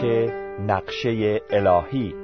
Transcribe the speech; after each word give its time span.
درک 0.00 0.32
نقشه 0.66 1.40
الهی. 1.50 2.14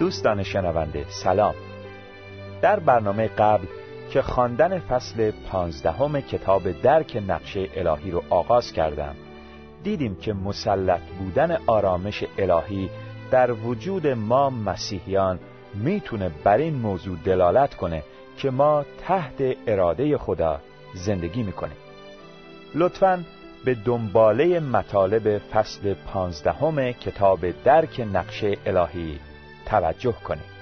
دوستان 0.00 0.42
شنونده 0.42 1.04
سلام. 1.08 1.54
در 2.62 2.80
برنامه 2.80 3.28
قبل 3.28 3.66
که 4.10 4.22
خواندن 4.22 4.78
فصل 4.78 5.30
پانزدهم 5.30 6.20
کتاب 6.20 6.80
درک 6.82 7.22
نقشه 7.28 7.68
الهی 7.76 8.10
رو 8.10 8.22
آغاز 8.30 8.72
کردم 8.72 9.14
دیدیم 9.82 10.16
که 10.16 10.32
مسلط 10.32 11.02
بودن 11.18 11.58
آرامش 11.66 12.24
الهی 12.38 12.90
در 13.30 13.52
وجود 13.52 14.06
ما 14.06 14.50
مسیحیان 14.50 15.38
می‌تونه 15.74 16.30
بر 16.44 16.56
این 16.56 16.74
موضوع 16.74 17.16
دلالت 17.24 17.74
کنه 17.74 18.02
که 18.36 18.50
ما 18.50 18.84
تحت 19.06 19.34
اراده 19.66 20.18
خدا 20.18 20.60
زندگی 20.94 21.42
می‌کنیم. 21.42 21.76
لطفا 22.74 23.24
به 23.64 23.74
دنباله 23.74 24.60
مطالب 24.60 25.38
فصل 25.38 25.94
پانزدهم 25.94 26.92
کتاب 26.92 27.62
درک 27.64 28.06
نقشه 28.12 28.56
الهی 28.66 29.20
توجه 29.66 30.12
کنید. 30.12 30.52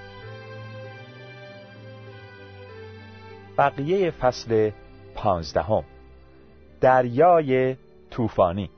بقیه 3.57 4.11
فصل 4.11 4.71
پانزدهم. 5.15 5.83
دریای 6.81 7.75
طوفانی. 8.11 8.69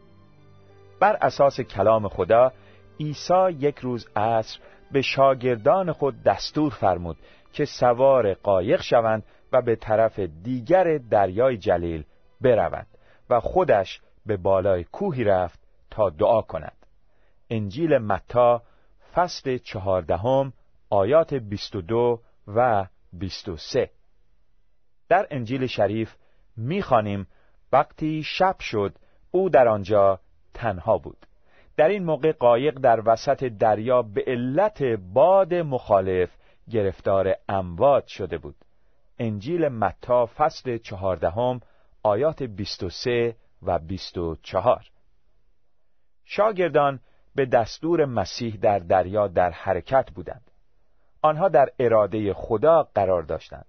بر 0.99 1.17
اساس 1.21 1.61
کلام 1.61 2.07
خدا 2.07 2.51
عیسی 2.99 3.49
یک 3.59 3.79
روز 3.79 4.07
عصر 4.15 4.59
به 4.93 5.01
شاگردان 5.01 5.91
خود 5.91 6.23
دستور 6.23 6.71
فرمود 6.71 7.17
که 7.53 7.65
سوار 7.65 8.33
قایق 8.33 8.81
شوند 8.81 9.23
و 9.51 9.61
به 9.61 9.75
طرف 9.75 10.19
دیگر 10.19 10.97
دریای 10.97 11.57
جلیل 11.57 12.03
بروند 12.41 12.87
و 13.29 13.39
خودش 13.39 14.01
به 14.25 14.37
بالای 14.37 14.83
کوهی 14.83 15.23
رفت 15.23 15.59
تا 15.91 16.09
دعا 16.09 16.41
کند. 16.41 16.77
انجیل 17.49 17.97
متا 17.97 18.61
فصل 19.13 19.57
چهاردهم 19.57 20.53
آیات 20.89 21.33
22 21.33 22.19
و 22.47 22.85
23 23.13 23.89
در 25.09 25.27
انجیل 25.31 25.67
شریف 25.67 26.15
می‌خوانیم 26.57 27.27
وقتی 27.71 28.23
شب 28.23 28.55
شد 28.59 28.95
او 29.31 29.49
در 29.49 29.67
آنجا 29.67 30.19
تنها 30.53 30.97
بود. 30.97 31.17
در 31.77 31.87
این 31.87 32.03
موقع 32.03 32.31
قایق 32.31 32.79
در 32.79 33.01
وسط 33.05 33.43
دریا 33.43 34.01
به 34.01 34.23
علت 34.27 34.83
باد 35.13 35.53
مخالف 35.53 36.29
گرفتار 36.69 37.35
اموات 37.49 38.07
شده 38.07 38.37
بود. 38.37 38.55
انجیل 39.19 39.67
متا 39.67 40.25
فصل 40.25 40.77
چهاردهم 40.77 41.59
آیات 42.03 42.43
23 42.43 43.35
و 43.63 43.79
24 43.79 44.85
شاگردان 46.25 46.99
به 47.35 47.45
دستور 47.45 48.05
مسیح 48.05 48.55
در 48.55 48.79
دریا 48.79 49.27
در 49.27 49.51
حرکت 49.51 50.11
بودند. 50.15 50.51
آنها 51.21 51.49
در 51.49 51.69
اراده 51.79 52.33
خدا 52.33 52.87
قرار 52.95 53.23
داشتند. 53.23 53.65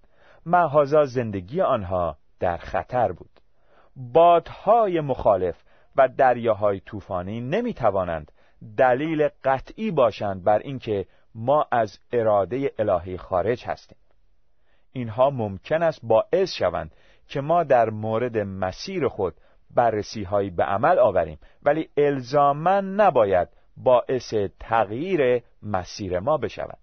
محازا 0.47 1.05
زندگی 1.05 1.61
آنها 1.61 2.17
در 2.41 2.57
خطر 2.57 3.13
بود. 3.13 3.31
بادهای 3.97 5.01
مخالف 5.01 5.63
و 5.97 6.09
دریاهای 6.09 6.81
طوفانی 6.81 7.41
نمی 7.41 7.75
توانند 7.75 8.33
دلیل 8.77 9.29
قطعی 9.45 9.91
باشند 9.91 10.45
بر 10.45 10.59
اینکه 10.59 11.07
ما 11.35 11.67
از 11.71 11.99
اراده 12.13 12.73
الهی 12.79 13.17
خارج 13.17 13.65
هستیم. 13.65 13.99
اینها 14.93 15.31
ممکن 15.31 15.83
است 15.83 16.01
باعث 16.03 16.53
شوند 16.53 16.93
که 17.29 17.41
ما 17.41 17.65
در 17.65 17.91
مورد 17.91 18.39
مسیر 18.39 19.09
خود 19.09 19.35
بررسی 19.75 20.23
هایی 20.23 20.51
به 20.51 20.65
عمل 20.65 20.99
آوریم 20.99 21.39
ولی 21.63 21.89
الزاما 21.97 22.81
نباید 22.81 23.49
باعث 23.77 24.35
تغییر 24.61 25.43
مسیر 25.63 26.19
ما 26.19 26.37
بشود. 26.37 26.79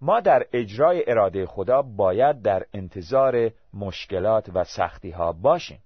ما 0.00 0.20
در 0.20 0.46
اجرای 0.52 1.10
اراده 1.10 1.46
خدا 1.46 1.82
باید 1.82 2.42
در 2.42 2.66
انتظار 2.74 3.50
مشکلات 3.74 4.50
و 4.54 4.64
سختی 4.64 5.10
ها 5.10 5.32
باشیم. 5.32 5.78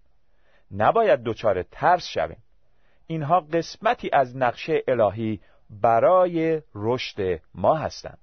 نباید 0.70 1.22
دچار 1.22 1.62
ترس 1.62 2.06
شویم. 2.06 2.42
اینها 3.06 3.40
قسمتی 3.40 4.10
از 4.12 4.36
نقشه 4.36 4.82
الهی 4.88 5.40
برای 5.70 6.62
رشد 6.74 7.40
ما 7.54 7.74
هستند. 7.74 8.18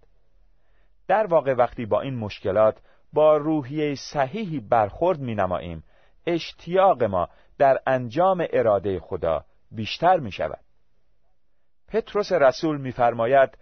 در 1.07 1.25
واقع 1.25 1.53
وقتی 1.53 1.85
با 1.85 2.01
این 2.01 2.15
مشکلات 2.15 2.77
با 3.13 3.37
روحیه 3.37 3.95
صحیحی 3.95 4.59
برخورد 4.59 5.19
می 5.19 5.35
نماییم 5.35 5.83
اشتیاق 6.25 7.03
ما 7.03 7.29
در 7.57 7.79
انجام 7.87 8.47
اراده 8.53 8.99
خدا 8.99 9.45
بیشتر 9.71 10.19
می 10.19 10.31
شود 10.31 10.59
پتروس 11.87 12.31
رسول 12.31 12.77
میفرماید 12.77 13.57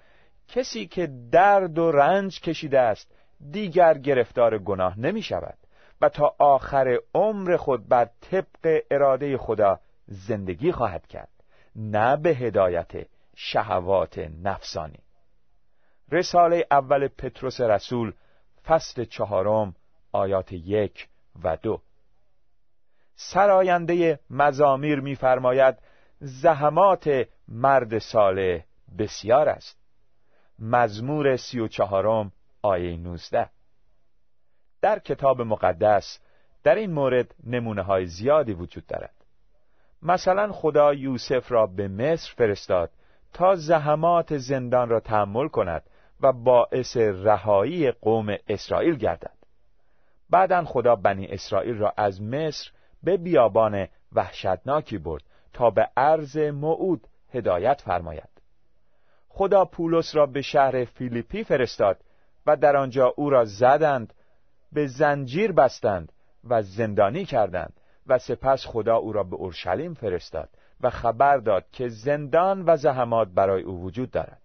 کسی 0.47 0.87
که 0.87 1.09
درد 1.31 1.77
و 1.77 1.91
رنج 1.91 2.41
کشیده 2.41 2.79
است 2.79 3.15
دیگر 3.51 3.97
گرفتار 3.97 4.57
گناه 4.57 4.99
نمی 4.99 5.21
شود 5.21 5.57
و 6.01 6.09
تا 6.09 6.35
آخر 6.39 6.99
عمر 7.15 7.57
خود 7.57 7.87
بر 7.87 8.09
طبق 8.21 8.81
اراده 8.91 9.37
خدا 9.37 9.79
زندگی 10.07 10.71
خواهد 10.71 11.07
کرد 11.07 11.29
نه 11.75 12.17
به 12.17 12.29
هدایت 12.29 13.07
شهوات 13.35 14.17
نفسانی. 14.43 14.99
رساله 16.11 16.65
اول 16.71 17.07
پتروس 17.07 17.61
رسول 17.61 18.13
فصل 18.65 19.05
چهارم 19.05 19.75
آیات 20.11 20.51
یک 20.51 21.07
و 21.43 21.57
دو. 21.57 21.81
سراینده 23.15 24.19
مزامیر 24.29 24.99
میفرماید 24.99 25.77
زحمات 26.19 27.27
مرد 27.47 27.97
ساله 27.97 28.65
بسیار 28.97 29.49
است. 29.49 29.77
مزمور 30.59 31.35
سی 31.35 31.59
و 31.59 31.67
چهارم 31.67 32.31
آیه 32.61 32.97
نوزده. 32.97 33.49
در 34.81 34.99
کتاب 34.99 35.41
مقدس 35.41 36.19
در 36.63 36.75
این 36.75 36.91
مورد 36.91 37.35
نمونه 37.43 37.81
های 37.81 38.05
زیادی 38.05 38.53
وجود 38.53 38.85
دارد. 38.85 39.13
مثلا 40.01 40.51
خدا 40.51 40.93
یوسف 40.93 41.51
را 41.51 41.67
به 41.67 41.87
مصر 41.87 42.33
فرستاد 42.37 42.89
تا 43.33 43.55
زحمات 43.55 44.37
زندان 44.37 44.89
را 44.89 44.99
تحمل 44.99 45.47
کند 45.47 45.83
و 46.21 46.33
باعث 46.33 46.97
رهایی 46.97 47.91
قوم 47.91 48.37
اسرائیل 48.47 48.95
گردد. 48.95 49.37
بعدا 50.29 50.63
خدا 50.65 50.95
بنی 50.95 51.27
اسرائیل 51.27 51.77
را 51.77 51.93
از 51.97 52.21
مصر 52.21 52.71
به 53.03 53.17
بیابان 53.17 53.87
وحشتناکی 54.13 54.97
برد 54.97 55.23
تا 55.53 55.69
به 55.69 55.89
عرض 55.97 56.37
موعود 56.37 57.07
هدایت 57.33 57.81
فرماید. 57.81 58.29
خدا 59.29 59.65
پولس 59.65 60.15
را 60.15 60.25
به 60.25 60.41
شهر 60.41 60.85
فیلیپی 60.85 61.43
فرستاد 61.43 61.97
و 62.45 62.55
در 62.55 62.75
آنجا 62.75 63.13
او 63.17 63.29
را 63.29 63.45
زدند 63.45 64.13
به 64.71 64.87
زنجیر 64.87 65.51
بستند 65.51 66.11
و 66.43 66.61
زندانی 66.61 67.25
کردند 67.25 67.73
و 68.07 68.17
سپس 68.17 68.65
خدا 68.65 68.95
او 68.95 69.13
را 69.13 69.23
به 69.23 69.35
اورشلیم 69.35 69.93
فرستاد 69.93 70.49
و 70.81 70.89
خبر 70.89 71.37
داد 71.37 71.65
که 71.71 71.87
زندان 71.87 72.63
و 72.67 72.77
زحمات 72.77 73.27
برای 73.27 73.63
او 73.63 73.83
وجود 73.83 74.11
دارد. 74.11 74.41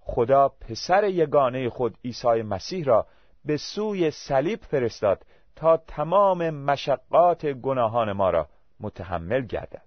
خدا 0.00 0.48
پسر 0.48 1.04
یگانه 1.04 1.70
خود 1.70 1.98
عیسی 2.04 2.42
مسیح 2.42 2.84
را 2.84 3.06
به 3.44 3.56
سوی 3.56 4.10
صلیب 4.10 4.60
فرستاد 4.60 5.26
تا 5.56 5.76
تمام 5.76 6.50
مشقات 6.50 7.46
گناهان 7.46 8.12
ما 8.12 8.30
را 8.30 8.48
متحمل 8.80 9.40
گردد. 9.40 9.84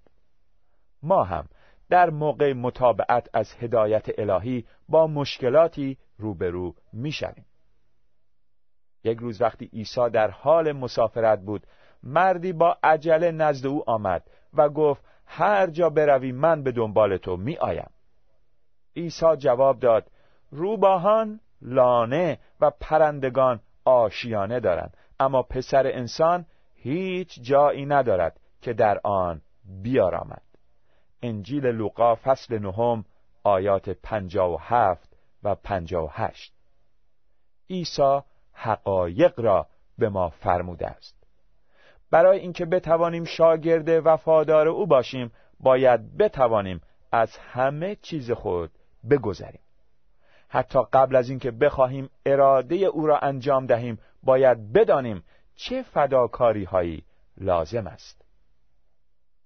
ما 1.03 1.23
هم 1.23 1.45
در 1.89 2.09
موقع 2.09 2.53
مطابقت 2.53 3.29
از 3.33 3.53
هدایت 3.59 4.19
الهی 4.19 4.65
با 4.89 5.07
مشکلاتی 5.07 5.97
روبرو 6.17 6.75
می‌شویم. 6.93 7.45
یک 9.03 9.17
روز 9.17 9.41
وقتی 9.41 9.65
عیسی 9.73 10.09
در 10.09 10.29
حال 10.29 10.71
مسافرت 10.71 11.39
بود 11.39 11.67
مردی 12.03 12.53
با 12.53 12.77
عجله 12.83 13.31
نزد 13.31 13.67
او 13.67 13.89
آمد 13.89 14.23
و 14.53 14.69
گفت 14.69 15.03
هر 15.25 15.67
جا 15.67 15.89
بروی 15.89 16.31
من 16.31 16.63
به 16.63 16.71
دنبال 16.71 17.17
تو 17.17 17.37
می 17.37 17.57
آیم 17.57 17.89
عیسی 18.95 19.35
جواب 19.37 19.79
داد 19.79 20.11
روباهان 20.51 21.39
لانه 21.61 22.39
و 22.61 22.71
پرندگان 22.79 23.59
آشیانه 23.85 24.59
دارند 24.59 24.97
اما 25.19 25.43
پسر 25.43 25.87
انسان 25.87 26.45
هیچ 26.75 27.41
جایی 27.41 27.85
ندارد 27.85 28.39
که 28.61 28.73
در 28.73 28.99
آن 29.03 29.41
بیارامد. 29.65 30.41
انجیل 31.21 31.65
لوقا 31.65 32.15
فصل 32.15 32.59
نهم 32.59 33.05
آیات 33.43 33.89
پنجا 33.89 34.51
و 34.51 34.59
هفت 34.59 35.17
و 35.43 35.55
پنجا 35.55 36.05
و 36.05 36.09
هشت. 36.11 36.53
عیسی 37.69 38.19
حقایق 38.53 39.39
را 39.39 39.67
به 39.97 40.09
ما 40.09 40.29
فرموده 40.29 40.87
است. 40.87 41.23
برای 42.11 42.39
اینکه 42.39 42.65
بتوانیم 42.65 43.23
شاگرد 43.23 43.89
وفادار 44.07 44.67
او 44.67 44.87
باشیم 44.87 45.31
باید 45.59 46.17
بتوانیم 46.17 46.81
از 47.11 47.37
همه 47.37 47.95
چیز 47.95 48.31
خود 48.31 48.71
بگذریم. 49.09 49.61
حتی 50.47 50.79
قبل 50.93 51.15
از 51.15 51.29
اینکه 51.29 51.51
بخواهیم 51.51 52.09
اراده 52.25 52.75
او 52.75 53.07
را 53.07 53.19
انجام 53.19 53.65
دهیم 53.65 53.99
باید 54.23 54.73
بدانیم 54.73 55.23
چه 55.55 55.83
فداکاری 55.83 56.63
هایی 56.63 57.03
لازم 57.37 57.87
است. 57.87 58.25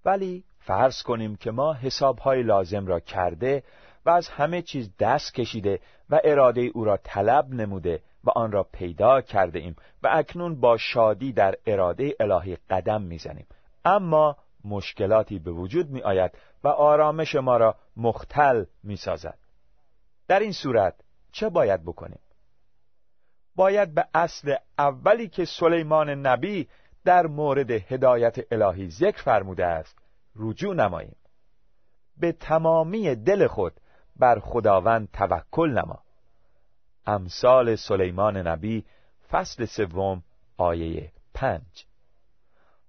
ولی 0.05 0.43
فرض 0.59 1.03
کنیم 1.03 1.35
که 1.35 1.51
ما 1.51 1.73
حسابهای 1.73 2.43
لازم 2.43 2.85
را 2.85 2.99
کرده 2.99 3.63
و 4.05 4.09
از 4.09 4.29
همه 4.29 4.61
چیز 4.61 4.89
دست 4.99 5.33
کشیده 5.33 5.79
و 6.09 6.19
اراده 6.23 6.61
او 6.61 6.83
را 6.83 6.97
طلب 6.97 7.49
نموده 7.49 8.01
و 8.27 8.29
آن 8.29 8.51
را 8.51 8.63
پیدا 8.63 9.21
کرده 9.21 9.59
ایم 9.59 9.75
و 10.03 10.09
اکنون 10.11 10.59
با 10.59 10.77
شادی 10.77 11.33
در 11.33 11.55
اراده 11.65 12.15
الهی 12.19 12.57
قدم 12.69 13.01
می‌زنیم 13.01 13.47
اما 13.85 14.37
مشکلاتی 14.65 15.39
به 15.39 15.51
وجود 15.51 15.89
می 15.89 16.01
آید 16.01 16.31
و 16.63 16.67
آرامش 16.67 17.35
ما 17.35 17.57
را 17.57 17.75
مختل 17.97 18.65
می 18.83 18.97
سازد. 18.97 19.37
در 20.27 20.39
این 20.39 20.51
صورت 20.51 20.95
چه 21.31 21.49
باید 21.49 21.83
بکنیم؟ 21.83 22.19
باید 23.55 23.93
به 23.93 24.07
اصل 24.13 24.55
اولی 24.77 25.27
که 25.27 25.45
سلیمان 25.45 26.09
نبی 26.09 26.67
در 27.05 27.27
مورد 27.27 27.71
هدایت 27.71 28.35
الهی 28.51 28.89
ذکر 28.89 29.21
فرموده 29.21 29.65
است 29.65 29.99
رجوع 30.35 30.75
نماییم 30.75 31.15
به 32.17 32.31
تمامی 32.31 33.15
دل 33.15 33.47
خود 33.47 33.73
بر 34.15 34.39
خداوند 34.39 35.09
توکل 35.13 35.69
نما 35.69 36.03
امثال 37.07 37.75
سلیمان 37.75 38.37
نبی 38.37 38.85
فصل 39.29 39.65
سوم 39.65 40.23
آیه 40.57 41.11
پنج. 41.33 41.85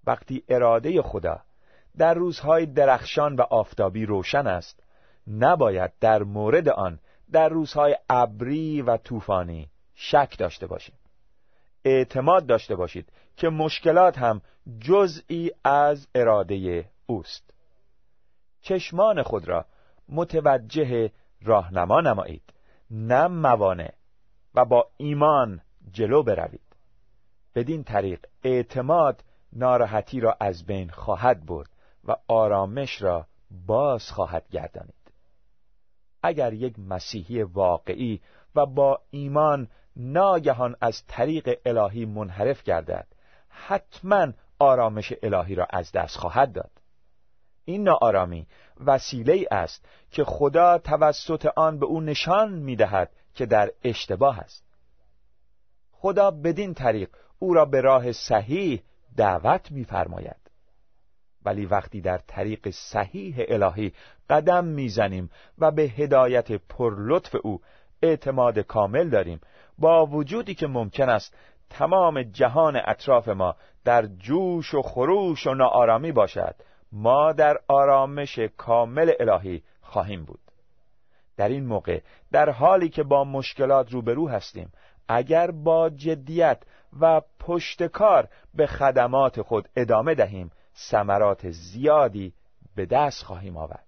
وقتی 0.07 0.45
اراده 0.49 1.03
خدا 1.03 1.41
در 1.97 2.15
روزهای 2.15 2.67
درخشان 2.67 3.37
و 3.37 3.43
آفتابی 3.43 4.07
روشن 4.07 4.47
است 4.47 4.83
نباید 5.27 5.93
در 6.01 6.23
مورد 6.23 6.69
آن 6.69 6.99
در 7.33 7.49
روزهای 7.49 7.97
ابری 8.11 8.83
و 8.83 8.97
طوفانی 8.97 9.71
شک 9.95 10.39
داشته 10.39 10.67
باشید. 10.67 10.95
اعتماد 11.85 12.47
داشته 12.47 12.77
باشید 12.77 13.13
که 13.37 13.49
مشکلات 13.49 14.19
هم 14.19 14.41
جزئی 14.81 15.51
از 15.65 16.09
اراده 16.15 16.91
اوست. 17.07 17.51
چشمان 18.61 19.23
خود 19.23 19.49
را 19.49 19.65
متوجه 20.09 21.11
راهنما 21.43 22.01
نمایید 22.01 22.43
نه 22.91 23.27
موانع. 23.27 23.91
و 24.55 24.65
با 24.65 24.89
ایمان 24.97 25.61
جلو 25.93 26.23
بروید. 26.23 26.77
بدین 27.55 27.85
طریق 27.85 28.27
اعتماد 28.43 29.25
ناراحتی 29.53 30.21
را 30.21 30.37
از 30.41 30.67
بین 30.67 30.91
خواهد 30.91 31.47
برد 31.47 31.69
و 32.05 32.17
آرامش 32.29 33.03
را 33.03 33.27
باز 33.67 34.11
خواهد 34.11 34.49
گردانید. 34.51 34.95
اگر 36.23 36.53
یک 36.53 36.79
مسیحی 36.79 37.43
واقعی 37.43 38.21
و 38.55 38.67
با 38.67 39.01
ایمان 39.11 39.69
ناگهان 39.97 40.77
از 40.81 41.07
طریق 41.07 41.61
الهی 41.65 42.05
منحرف 42.05 42.63
گردد 42.63 43.07
حتما 43.49 44.33
آرامش 44.59 45.13
الهی 45.23 45.55
را 45.55 45.67
از 45.71 45.93
دست 45.93 46.17
خواهد 46.17 46.53
داد. 46.53 46.71
این 47.65 47.83
ناآرامی 47.83 48.47
وسیله 48.87 49.47
است 49.51 49.89
که 50.11 50.25
خدا 50.25 50.79
توسط 50.79 51.49
آن 51.57 51.79
به 51.79 51.87
او 51.87 52.01
نشان 52.01 52.53
می‌دهد 52.53 53.11
که 53.39 53.47
در 53.47 53.71
اشتباه 53.85 54.39
است. 54.39 54.65
خدا 55.93 56.31
بدین 56.31 56.75
طریق 56.75 57.11
او 57.39 57.55
را 57.55 57.65
به 57.65 57.81
راه 57.81 58.13
صحیح 58.13 58.83
دعوت 59.17 59.73
می‌فرماید. 59.73 60.51
ولی 61.45 61.67
وقتی 61.67 62.01
در 62.01 62.19
طریق 62.19 62.71
صحیح 62.71 63.45
الهی 63.49 63.93
قدم 64.31 64.65
می‌زنیم 64.65 65.31
و 65.59 65.71
به 65.71 65.83
هدایت 65.83 66.53
پرلطف 66.53 67.37
او 67.43 67.61
اعتماد 68.03 68.59
کامل 68.59 69.09
داریم 69.09 69.41
با 69.79 70.07
وجودی 70.07 70.55
که 70.55 70.67
ممکن 70.67 71.09
است 71.09 71.37
تمام 71.71 72.23
جهان 72.23 72.81
اطراف 72.87 73.29
ما 73.29 73.57
در 73.85 74.07
جوش 74.07 74.75
و 74.75 74.83
خروش 74.83 75.47
و 75.47 75.55
ناآرامی 75.55 76.13
باشد 76.13 76.55
ما 76.93 77.33
در 77.33 77.59
آرامش 77.69 78.39
کامل 78.39 79.13
الهی 79.21 79.63
خواهیم 79.81 80.25
بود. 80.25 80.48
در 81.39 81.49
این 81.49 81.67
موقع 81.67 82.01
در 82.33 82.51
حالی 82.51 82.89
که 82.89 83.03
با 83.03 83.25
مشکلات 83.25 83.93
روبرو 83.93 84.29
هستیم 84.29 84.73
اگر 85.09 85.51
با 85.51 85.91
جدیت 85.91 86.63
و 87.01 87.21
پشتکار 87.41 88.29
به 88.55 88.67
خدمات 88.67 89.43
خود 89.43 89.69
ادامه 89.77 90.15
دهیم 90.15 90.51
ثمرات 90.77 91.51
زیادی 91.51 92.35
به 92.75 92.87
دست 92.87 93.25
خواهیم 93.25 93.57
آورد. 93.57 93.87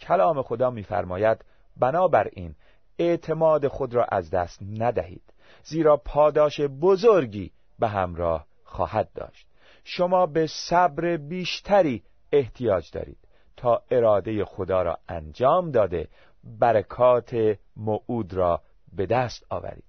کلام 0.00 0.42
خدا 0.42 0.70
می‌فرماید 0.70 1.44
بنابراین 1.76 2.54
اعتماد 2.98 3.68
خود 3.68 3.94
را 3.94 4.04
از 4.04 4.30
دست 4.30 4.62
ندهید 4.78 5.34
زیرا 5.64 5.96
پاداش 5.96 6.60
بزرگی 6.60 7.52
به 7.78 7.88
همراه 7.88 8.46
خواهد 8.64 9.12
داشت. 9.14 9.46
شما 9.84 10.26
به 10.26 10.46
صبر 10.46 11.16
بیشتری 11.16 12.02
احتیاج 12.32 12.90
دارید 12.90 13.18
تا 13.58 13.82
اراده 13.90 14.44
خدا 14.44 14.82
را 14.82 14.98
انجام 15.08 15.70
داده 15.70 16.08
برکات 16.44 17.58
موعود 17.76 18.34
را 18.34 18.62
به 18.92 19.06
دست 19.06 19.46
آورید. 19.50 19.84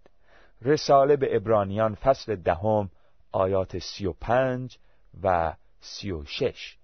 رساله 0.61 1.15
به 1.15 1.35
ابرانیان 1.35 1.95
فصل 1.95 2.35
دهم 2.35 2.89
آیات 3.31 3.77
سی 3.77 4.05
و 4.05 4.13
پنج 4.13 4.77
و 5.23 5.53
سی 5.79 6.11
و 6.11 6.25
شش. 6.25 6.77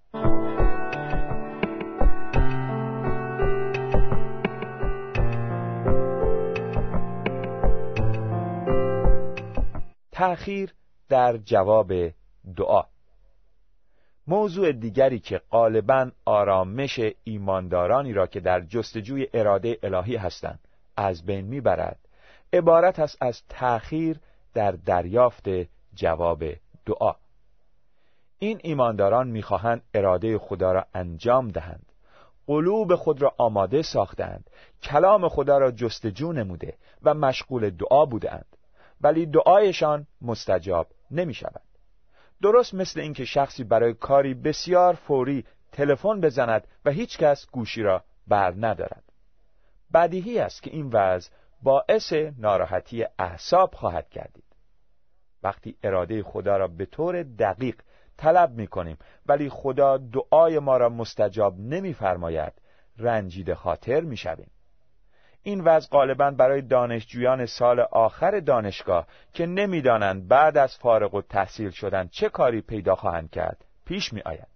تأخیر 10.12 10.74
در 11.10 11.38
جواب 11.38 11.93
دعا. 12.57 12.94
موضوع 14.27 14.72
دیگری 14.72 15.20
که 15.20 15.41
غالبا 15.51 16.12
آرامش 16.25 17.00
ایماندارانی 17.24 18.13
را 18.13 18.27
که 18.27 18.39
در 18.39 18.62
جستجوی 18.62 19.27
اراده 19.34 19.79
الهی 19.84 20.15
هستند 20.15 20.60
از 20.98 21.25
بین 21.25 21.46
می‌برد 21.46 22.00
عبارت 22.53 23.00
است 23.00 23.17
از 23.22 23.41
تأخیر 23.50 24.20
در 24.53 24.72
دریافت 24.72 25.46
جواب 25.96 26.44
دعا. 26.86 27.15
این 28.39 28.60
ایمانداران 28.63 29.27
می‌خواهند 29.27 29.82
اراده 29.94 30.38
خدا 30.38 30.72
را 30.72 30.86
انجام 30.94 31.48
دهند 31.48 31.86
قلوب 32.48 32.96
خود 32.96 33.22
را 33.22 33.36
آماده 33.38 33.82
ساختند 33.82 34.50
کلام 34.84 35.29
خدا 35.29 35.58
را 35.58 35.72
جستجو 35.72 36.34
نموده 36.34 36.74
و 37.03 37.13
مشغول 37.13 37.70
دعا 37.70 38.05
بودند 38.05 38.58
ولی 39.01 39.25
دعایشان 39.25 40.08
مستجاب 40.22 40.88
نمی 41.12 41.34
شود 41.34 41.62
درست 42.45 42.73
مثل 42.73 42.99
اینکه 42.99 43.25
شخصی 43.25 43.63
برای 43.63 43.93
کاری 43.93 44.33
بسیار 44.33 44.93
فوری 44.93 45.45
تلفن 45.71 46.21
بزند 46.21 46.67
و 46.85 46.91
هیچ 46.91 47.17
کس 47.17 47.47
گوشی 47.51 47.81
را 47.81 48.03
بر 48.27 48.53
ندارد 48.57 49.03
بدیهی 49.93 50.39
است 50.39 50.63
که 50.63 50.71
این 50.71 50.89
وضع 50.93 51.31
باعث 51.63 52.13
ناراحتی 52.37 53.05
احساب 53.19 53.73
خواهد 53.73 54.09
کردید 54.09 54.43
وقتی 55.43 55.77
اراده 55.83 56.23
خدا 56.23 56.57
را 56.57 56.67
به 56.67 56.85
طور 56.85 57.23
دقیق 57.23 57.81
طلب 58.17 58.51
می 58.51 58.67
کنیم 58.67 58.97
ولی 59.25 59.49
خدا 59.49 59.97
دعای 59.97 60.59
ما 60.59 60.77
را 60.77 60.89
مستجاب 60.89 61.59
نمیفرماید 61.59 62.53
رنجیده 62.97 63.55
خاطر 63.55 64.01
می 64.01 64.17
شویم. 64.17 64.51
این 65.47 65.61
وضع 65.61 65.89
غالبا 65.89 66.31
برای 66.31 66.61
دانشجویان 66.61 67.45
سال 67.45 67.79
آخر 67.79 68.39
دانشگاه 68.39 69.07
که 69.33 69.45
نمی‌دانند 69.45 70.27
بعد 70.27 70.57
از 70.57 70.77
فارغ 70.77 71.13
و 71.13 71.21
تحصیل 71.21 71.69
شدن 71.69 72.07
چه 72.07 72.29
کاری 72.29 72.61
پیدا 72.61 72.95
خواهند 72.95 73.31
کرد 73.31 73.65
پیش 73.85 74.13
می 74.13 74.21
آید. 74.21 74.47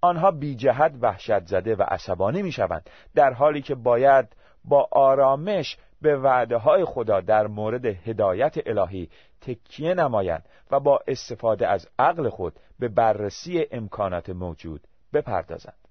آنها 0.00 0.30
بی 0.30 0.54
جهت 0.54 0.92
وحشت 1.00 1.46
زده 1.46 1.76
و 1.76 1.82
عصبانی 1.82 2.42
می 2.42 2.52
شوند 2.52 2.90
در 3.14 3.32
حالی 3.32 3.62
که 3.62 3.74
باید 3.74 4.36
با 4.64 4.88
آرامش 4.92 5.76
به 6.02 6.16
وعده 6.16 6.56
های 6.56 6.84
خدا 6.84 7.20
در 7.20 7.46
مورد 7.46 7.86
هدایت 7.86 8.54
الهی 8.66 9.10
تکیه 9.40 9.94
نمایند 9.94 10.48
و 10.70 10.80
با 10.80 11.00
استفاده 11.06 11.68
از 11.68 11.88
عقل 11.98 12.28
خود 12.28 12.60
به 12.78 12.88
بررسی 12.88 13.66
امکانات 13.70 14.30
موجود 14.30 14.80
بپردازند 15.12 15.88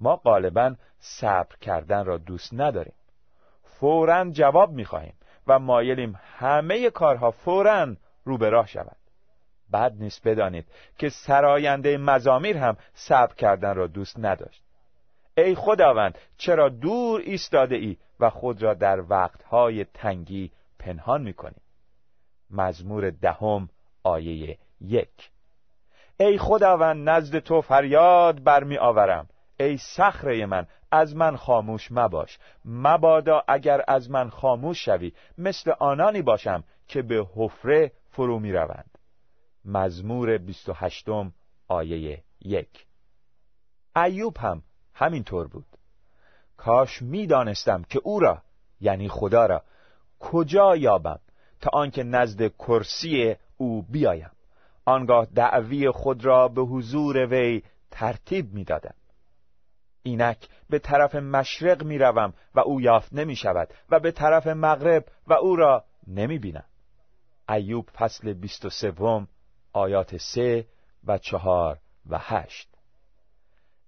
ما 0.00 0.16
غالبا 0.16 0.74
صبر 0.98 1.56
کردن 1.60 2.04
را 2.04 2.18
دوست 2.18 2.54
نداریم 2.54 2.94
فورا 3.80 4.30
جواب 4.30 4.72
می‌خواهیم 4.72 5.14
و 5.46 5.58
مایلیم 5.58 6.20
همه 6.38 6.90
کارها 6.90 7.30
فورا 7.30 7.96
رو 8.24 8.38
به 8.38 8.50
راه 8.50 8.66
شود. 8.66 8.96
بد 9.72 9.92
نیست 9.98 10.28
بدانید 10.28 10.66
که 10.98 11.08
سراینده 11.08 11.98
مزامیر 11.98 12.56
هم 12.56 12.76
صبر 12.94 13.34
کردن 13.34 13.74
را 13.74 13.86
دوست 13.86 14.18
نداشت. 14.18 14.62
ای 15.36 15.54
خداوند 15.54 16.18
چرا 16.36 16.68
دور 16.68 17.20
ایستاده 17.20 17.76
ای 17.76 17.96
و 18.20 18.30
خود 18.30 18.62
را 18.62 18.74
در 18.74 19.00
وقتهای 19.10 19.84
تنگی 19.84 20.50
پنهان 20.78 21.22
می‌کنی؟ 21.22 21.60
مزمور 22.50 23.10
دهم 23.10 23.68
آیه 24.02 24.58
یک. 24.80 25.30
ای 26.20 26.38
خداوند 26.38 27.08
نزد 27.08 27.38
تو 27.38 27.60
فریاد 27.60 28.42
برمی 28.42 28.78
آورم 28.78 29.28
ای 29.60 29.76
صخره 29.76 30.46
من 30.46 30.66
از 30.90 31.16
من 31.16 31.36
خاموش 31.36 31.92
مباش. 31.92 32.38
مبادا 32.64 33.42
اگر 33.48 33.84
از 33.88 34.10
من 34.10 34.30
خاموش 34.30 34.84
شوی 34.84 35.12
مثل 35.38 35.72
آنانی 35.78 36.22
باشم 36.22 36.64
که 36.88 37.02
به 37.02 37.26
حفره 37.36 37.92
فرو 38.10 38.38
می 38.38 38.52
روند 38.52 38.98
مزمور 39.64 40.38
28 40.38 41.08
آیه 41.68 42.22
یک. 42.40 42.86
ایوب 43.96 44.36
هم 44.38 44.62
همینطور 44.94 45.48
بود. 45.48 45.66
کاش 46.56 47.02
می‌دانستم 47.02 47.82
که 47.82 48.00
او 48.04 48.20
را 48.20 48.42
یعنی 48.80 49.08
خدا 49.08 49.46
را 49.46 49.62
کجا 50.20 50.76
یابم 50.76 51.18
تا 51.60 51.70
آنکه 51.72 52.02
نزد 52.02 52.48
کرسی 52.48 53.36
او 53.56 53.82
بیایم. 53.82 54.30
آنگاه 54.84 55.26
دعوی 55.34 55.90
خود 55.90 56.24
را 56.24 56.48
به 56.48 56.62
حضور 56.62 57.26
وی 57.26 57.62
ترتیب 57.90 58.54
می‌دادم. 58.54 58.94
اینک 60.02 60.48
به 60.70 60.78
طرف 60.78 61.14
مشرق 61.14 61.82
می 61.82 61.98
روم 61.98 62.34
و 62.54 62.60
او 62.60 62.80
یافت 62.80 63.12
نمی 63.12 63.36
شود 63.36 63.68
و 63.90 64.00
به 64.00 64.12
طرف 64.12 64.46
مغرب 64.46 65.04
و 65.26 65.32
او 65.32 65.56
را 65.56 65.84
نمی 66.06 66.38
بینم 66.38 66.64
ایوب 67.48 67.88
فصل 67.94 68.32
بیست 68.32 68.64
و 68.64 68.70
سوم 68.70 69.28
آیات 69.72 70.16
سه 70.16 70.66
و 71.04 71.18
چهار 71.18 71.78
و 72.10 72.18
هشت. 72.18 72.68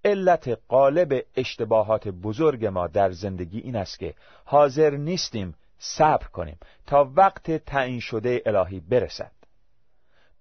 علت 0.04 0.48
قالب 0.68 1.24
اشتباهات 1.36 2.08
بزرگ 2.08 2.66
ما 2.66 2.86
در 2.86 3.10
زندگی 3.10 3.58
این 3.58 3.76
است 3.76 3.98
که 3.98 4.14
حاضر 4.44 4.90
نیستیم 4.90 5.54
صبر 5.78 6.26
کنیم 6.26 6.58
تا 6.86 7.12
وقت 7.16 7.50
تعیین 7.50 8.00
شده 8.00 8.42
الهی 8.46 8.80
برسد. 8.80 9.32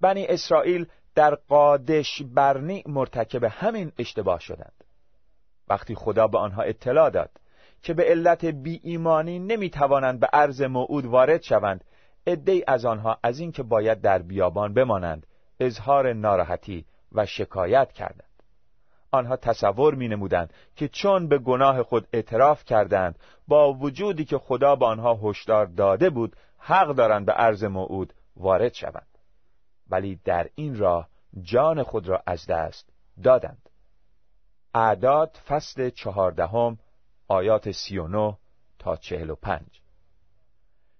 بنی 0.01 0.28
اسرائیل 0.28 0.86
در 1.16 1.36
قادش 1.36 2.22
برنی 2.22 2.84
مرتکب 2.86 3.44
همین 3.44 3.92
اشتباه 3.98 4.40
شدند. 4.40 4.81
وقتی 5.72 5.96
خدا 5.96 6.28
به 6.28 6.38
آنها 6.38 6.62
اطلاع 6.62 7.10
داد 7.10 7.30
که 7.84 7.94
به 7.94 8.04
علت 8.04 8.46
بی 8.46 8.80
ایمانی 8.84 9.40
نمی 9.40 9.70
توانند 9.70 10.20
به 10.20 10.28
عرض 10.34 10.62
موعود 10.62 11.06
وارد 11.06 11.42
شوند 11.42 11.84
عدهای 12.28 12.63
از 12.68 12.86
آنها 12.86 13.18
از 13.24 13.40
اینکه 13.40 13.63
باید 13.63 14.01
در 14.01 14.22
بیابان 14.22 14.74
بمانند 14.74 15.28
اظهار 15.60 16.13
ناراحتی 16.13 16.86
و 17.12 17.25
شکایت 17.25 17.92
کردند. 17.92 18.44
آنها 19.12 19.36
تصور 19.36 19.96
می 19.96 20.08
نمودند 20.08 20.54
که 20.75 20.88
چون 20.88 21.28
به 21.28 21.38
گناه 21.38 21.84
خود 21.84 22.08
اعتراف 22.13 22.66
کردند 22.66 23.20
با 23.48 23.74
وجودی 23.74 24.25
که 24.25 24.38
خدا 24.38 24.75
به 24.75 24.86
آنها 24.86 25.20
هشدار 25.24 25.66
داده 25.66 26.10
بود 26.10 26.36
حق 26.58 26.96
دارند 26.96 27.25
به 27.25 27.32
عرض 27.32 27.63
موعود 27.63 28.13
وارد 28.36 28.74
شوند. 28.74 29.18
ولی 29.90 30.20
در 30.25 30.48
این 30.56 30.78
راه 30.78 31.08
جان 31.42 31.84
خود 31.84 32.08
را 32.08 32.24
از 32.25 32.46
دست 32.48 32.90
دادند. 33.24 33.71
اعداد 34.74 35.38
فصل 35.48 35.90
چهاردهم 35.90 36.78
آیات 37.28 37.72
سی 37.72 37.98
و 37.98 38.08
نه 38.08 38.38
تا 38.80 38.96
چهل 38.96 39.30
و 39.30 39.36
پنج. 39.36 39.82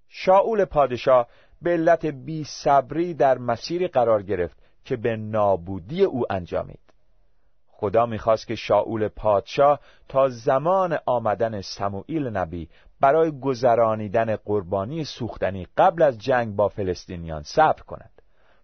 شاول 0.08 0.66
پادشاه 0.66 1.28
به 1.62 1.70
علت 1.70 2.06
بی 2.06 2.44
صبری 2.44 3.14
در 3.14 3.38
مسیری 3.38 3.88
قرار 3.88 4.24
گرفت 4.24 4.58
که 4.86 4.96
به 4.96 5.16
نابودی 5.16 6.04
او 6.04 6.34
انجامید. 6.34 6.80
خدا 7.68 8.06
می‌خواست 8.06 8.48
که 8.48 8.56
شاول 8.56 9.08
پادشاه 9.08 9.80
تا 10.10 10.30
زمان 10.30 10.98
آمدن 11.06 11.62
سموئیل 11.62 12.28
نبی 12.28 12.70
برای 13.00 13.40
گذرانیدن 13.40 14.36
قربانی 14.36 15.04
سوختنی 15.04 15.68
قبل 15.78 16.02
از 16.02 16.20
جنگ 16.20 16.56
با 16.56 16.70
فلسطینیان 16.70 17.44
صبر 17.44 17.82
کند. 17.82 18.12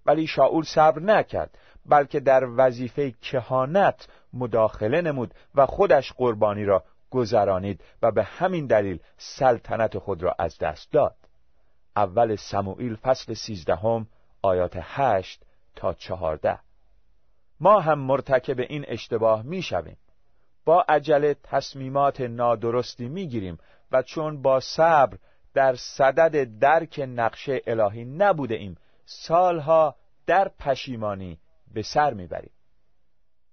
ولی 0.06 0.28
شاول 0.28 0.64
صبر 0.64 1.02
نکرد. 1.02 1.58
بلکه 1.88 2.20
در 2.20 2.44
وظیفه 2.58 3.12
کهانت 3.12 4.08
مداخله 4.34 5.02
نمود 5.02 5.34
و 5.56 5.66
خودش 5.66 6.14
قربانی 6.14 6.66
را 6.66 6.84
گذرانید 7.10 7.84
و 8.02 8.12
به 8.12 8.24
همین 8.24 8.68
دلیل 8.68 9.00
سلطنت 9.18 9.98
خود 9.98 10.24
را 10.24 10.36
از 10.40 10.58
دست 10.58 10.92
داد 10.92 11.16
اول 11.96 12.36
سموئیل 12.36 12.96
فصل 12.96 13.34
سیزدهم 13.34 14.08
آیات 14.42 14.78
هشت 14.82 15.44
تا 15.76 15.94
چهارده 15.94 16.60
ما 17.60 17.80
هم 17.80 18.00
مرتکب 18.00 18.60
این 18.60 18.86
اشتباه 18.88 19.42
می 19.42 19.62
شویم. 19.62 19.98
با 20.66 20.86
عجله 20.90 21.36
تصمیمات 21.44 22.22
نادرستی 22.22 23.08
می 23.08 23.28
گیریم 23.28 23.58
و 23.92 24.02
چون 24.02 24.42
با 24.42 24.60
صبر 24.60 25.18
در 25.54 25.76
صدد 25.76 26.60
درک 26.60 27.06
نقشه 27.08 27.62
الهی 27.68 28.06
نبوده 28.06 28.56
ایم 28.56 28.78
سالها 29.06 29.96
در 30.26 30.52
پشیمانی 30.60 31.40
به 31.78 31.84
سر 31.84 32.14
می‌بریم. 32.14 32.52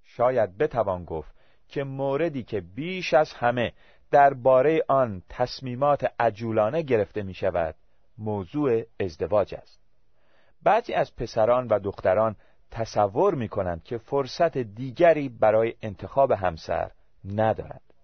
شاید 0.04 0.58
بتوان 0.58 1.04
گفت 1.04 1.34
که 1.68 1.84
موردی 1.84 2.42
که 2.42 2.60
بیش 2.60 3.14
از 3.14 3.32
همه 3.32 3.72
درباره 4.10 4.84
آن 4.88 5.22
تصمیمات 5.28 6.06
عجولانه 6.18 6.82
گرفته 6.82 7.22
می 7.22 7.34
شود 7.34 7.74
موضوع 8.18 8.82
ازدواج 9.00 9.54
است. 9.54 9.80
بعضی 10.62 10.92
از 10.92 11.16
پسران 11.16 11.68
و 11.68 11.78
دختران 11.78 12.36
تصور 12.70 13.34
می 13.34 13.48
کنند 13.48 13.82
که 13.82 13.98
فرصت 13.98 14.58
دیگری 14.58 15.28
برای 15.28 15.74
انتخاب 15.82 16.32
همسر 16.32 16.90
ندارند 17.24 17.94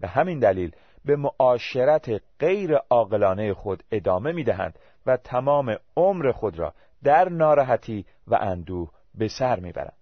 به 0.00 0.08
همین 0.08 0.38
دلیل 0.38 0.72
به 1.04 1.16
معاشرت 1.16 2.22
غیر 2.38 2.74
عاقلانه 2.74 3.54
خود 3.54 3.82
ادامه 3.92 4.32
می 4.32 4.44
دهند 4.44 4.78
و 5.06 5.16
تمام 5.16 5.76
عمر 5.96 6.32
خود 6.32 6.58
را 6.58 6.74
در 7.02 7.28
ناراحتی 7.28 8.06
و 8.26 8.34
اندوه 8.34 8.97
به 9.18 9.28
سر 9.28 9.60
می‌برند 9.60 9.98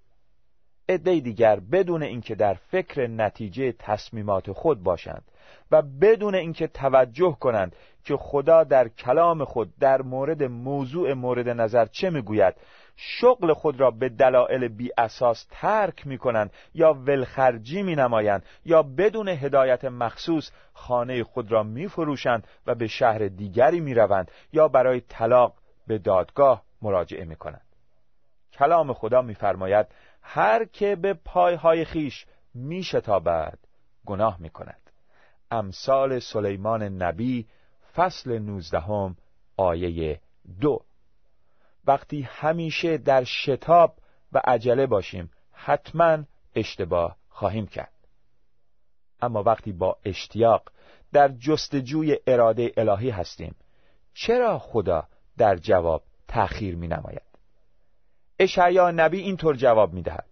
عده 0.88 1.20
دیگر 1.20 1.60
بدون 1.60 2.02
اینکه 2.02 2.34
در 2.34 2.54
فکر 2.54 3.06
نتیجه 3.06 3.72
تصمیمات 3.78 4.52
خود 4.52 4.82
باشند 4.82 5.24
و 5.70 5.82
بدون 5.82 6.34
اینکه 6.34 6.66
توجه 6.66 7.36
کنند 7.40 7.76
که 8.04 8.16
خدا 8.16 8.64
در 8.64 8.88
کلام 8.88 9.44
خود 9.44 9.78
در 9.80 10.02
مورد 10.02 10.42
موضوع 10.42 11.12
مورد 11.12 11.48
نظر 11.48 11.86
چه 11.86 12.10
می‌گوید 12.10 12.54
شغل 12.96 13.52
خود 13.52 13.80
را 13.80 13.90
به 13.90 14.08
دلایل 14.08 14.68
بی 14.68 14.90
اساس 14.98 15.46
ترک 15.50 16.06
می 16.06 16.18
کنند 16.18 16.50
یا 16.74 16.92
ولخرجی 16.92 17.82
می 17.82 17.94
نمایند 17.96 18.44
یا 18.64 18.82
بدون 18.82 19.28
هدایت 19.28 19.84
مخصوص 19.84 20.50
خانه 20.72 21.24
خود 21.24 21.52
را 21.52 21.62
می 21.62 21.88
فروشند 21.88 22.46
و 22.66 22.74
به 22.74 22.86
شهر 22.86 23.28
دیگری 23.28 23.80
می 23.80 23.94
روند 23.94 24.30
یا 24.52 24.68
برای 24.68 25.00
طلاق 25.00 25.54
به 25.86 25.98
دادگاه 25.98 26.62
مراجعه 26.82 27.24
می 27.24 27.36
کنند 27.36 27.65
کلام 28.58 28.92
خدا 28.92 29.22
میفرماید 29.22 29.86
هر 30.22 30.64
که 30.64 30.96
به 30.96 31.14
پایهای 31.14 31.84
خیش 31.84 32.26
میشتابد 32.54 33.58
گناه 34.06 34.36
می 34.40 34.50
کند 34.50 34.90
امثال 35.50 36.18
سلیمان 36.18 36.82
نبی 36.82 37.46
فصل 37.94 38.38
نوزدهم 38.38 39.16
آیه 39.56 40.20
دو. 40.60 40.80
وقتی 41.86 42.22
همیشه 42.22 42.98
در 42.98 43.24
شتاب 43.24 43.98
و 44.32 44.40
عجله 44.44 44.86
باشیم 44.86 45.30
حتما 45.52 46.18
اشتباه 46.54 47.16
خواهیم 47.28 47.66
کرد. 47.66 47.92
اما 49.20 49.42
وقتی 49.42 49.72
با 49.72 49.96
اشتیاق 50.04 50.62
در 51.12 51.28
جستجوی 51.28 52.18
اراده 52.26 52.72
الهی 52.76 53.10
هستیم 53.10 53.54
چرا 54.14 54.58
خدا 54.58 55.08
در 55.38 55.56
جواب 55.56 56.02
تأخیر 56.28 56.76
می 56.76 56.88
نماید 56.88 57.22
اشعیا 58.38 58.90
نبی 58.90 59.20
اینطور 59.20 59.56
جواب 59.56 59.92
می 59.92 60.02
دهد 60.02 60.26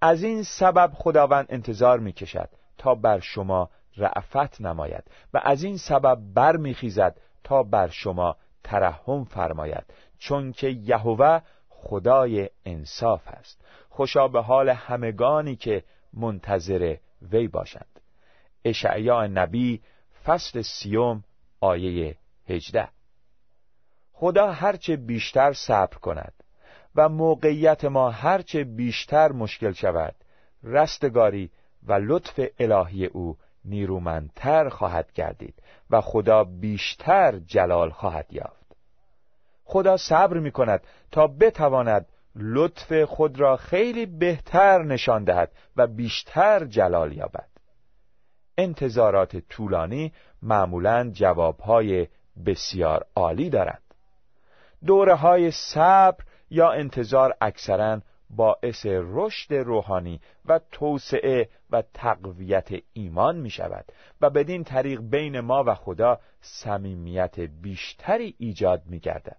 از 0.00 0.22
این 0.22 0.42
سبب 0.42 0.90
خداوند 0.94 1.46
انتظار 1.48 1.98
می 1.98 2.12
کشد 2.12 2.48
تا 2.78 2.94
بر 2.94 3.20
شما 3.20 3.70
رعفت 3.96 4.60
نماید 4.60 5.04
و 5.34 5.40
از 5.44 5.64
این 5.64 5.76
سبب 5.76 6.18
بر 6.34 6.56
می 6.56 6.74
خیزد 6.74 7.20
تا 7.44 7.62
بر 7.62 7.88
شما 7.88 8.36
ترحم 8.64 9.24
فرماید 9.24 9.84
چون 10.18 10.52
که 10.52 10.68
یهوه 10.68 11.40
خدای 11.68 12.50
انصاف 12.64 13.28
است. 13.28 13.64
خوشا 13.88 14.28
به 14.28 14.42
حال 14.42 14.68
همگانی 14.68 15.56
که 15.56 15.84
منتظر 16.12 16.96
وی 17.22 17.48
باشند. 17.48 18.00
اشعیا 18.64 19.26
نبی 19.26 19.82
فصل 20.24 20.62
سیوم 20.62 21.24
آیه 21.60 22.16
هجده. 22.48 22.88
خدا 24.12 24.52
هرچه 24.52 24.96
بیشتر 24.96 25.52
صبر 25.52 25.96
کند 25.98 26.43
و 26.96 27.08
موقعیت 27.08 27.84
ما 27.84 28.10
هرچه 28.10 28.64
بیشتر 28.64 29.32
مشکل 29.32 29.72
شود 29.72 30.14
رستگاری 30.62 31.50
و 31.86 31.92
لطف 31.92 32.40
الهی 32.58 33.06
او 33.06 33.36
نیرومندتر 33.64 34.68
خواهد 34.68 35.12
گردید 35.12 35.54
و 35.90 36.00
خدا 36.00 36.44
بیشتر 36.44 37.38
جلال 37.38 37.90
خواهد 37.90 38.26
یافت. 38.30 38.76
خدا 39.64 39.96
صبر 39.96 40.38
می 40.38 40.50
کند 40.50 40.80
تا 41.10 41.26
بتواند 41.26 42.06
لطف 42.36 43.02
خود 43.02 43.40
را 43.40 43.56
خیلی 43.56 44.06
بهتر 44.06 44.82
نشان 44.82 45.24
دهد 45.24 45.52
و 45.76 45.86
بیشتر 45.86 46.64
جلال 46.64 47.12
یابد. 47.12 47.48
انتظارات 48.58 49.36
طولانی 49.36 50.12
معمولا 50.42 51.10
جوابهای 51.12 52.08
بسیار 52.46 53.04
عالی 53.16 53.50
دارند. 53.50 53.82
دوره 54.86 55.14
های 55.14 55.50
صبر 55.50 56.24
یا 56.50 56.72
انتظار 56.72 57.34
اکثرا 57.40 58.00
باعث 58.30 58.86
رشد 58.86 59.54
روحانی 59.54 60.20
و 60.44 60.60
توسعه 60.72 61.48
و 61.70 61.82
تقویت 61.94 62.68
ایمان 62.92 63.36
می 63.36 63.50
شود 63.50 63.84
و 64.20 64.30
بدین 64.30 64.64
طریق 64.64 65.00
بین 65.00 65.40
ما 65.40 65.64
و 65.66 65.74
خدا 65.74 66.20
صمیمیت 66.40 67.40
بیشتری 67.40 68.34
ایجاد 68.38 68.82
می 68.86 68.98
گردد. 68.98 69.38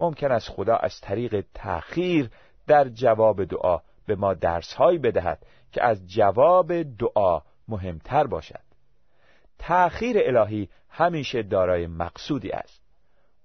ممکن 0.00 0.32
است 0.32 0.48
خدا 0.48 0.76
از 0.76 1.00
طریق 1.00 1.44
تأخیر 1.54 2.30
در 2.66 2.88
جواب 2.88 3.44
دعا 3.44 3.80
به 4.06 4.16
ما 4.16 4.34
درسهایی 4.34 4.98
بدهد 4.98 5.46
که 5.72 5.84
از 5.84 6.06
جواب 6.06 6.82
دعا 6.82 7.42
مهمتر 7.68 8.26
باشد. 8.26 8.60
تأخیر 9.58 10.16
الهی 10.18 10.68
همیشه 10.88 11.42
دارای 11.42 11.86
مقصودی 11.86 12.50
است. 12.50 12.85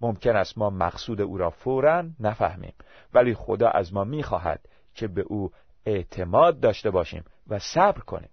ممکن 0.02 0.36
است 0.36 0.58
ما 0.58 0.70
مقصود 0.70 1.22
او 1.22 1.38
را 1.38 1.50
فورا 1.50 2.04
نفهمیم 2.20 2.74
ولی 3.14 3.34
خدا 3.34 3.70
از 3.70 3.94
ما 3.94 4.04
می‌خواهد 4.04 4.60
که 4.94 5.08
به 5.08 5.22
او 5.22 5.52
اعتماد 5.86 6.60
داشته 6.60 6.92
باشیم 6.92 7.24
و 7.48 7.60
صبر 7.60 8.00
کنیم. 8.00 8.30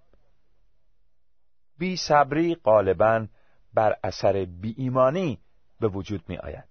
بی 1.78 1.96
صبری 1.96 2.54
غالبا 2.54 3.26
بر 3.74 3.96
اثر 4.04 4.44
بی 4.44 4.74
ایمانی 4.78 5.38
به 5.80 5.88
وجود 5.88 6.24
می 6.28 6.36
آید 6.36 6.68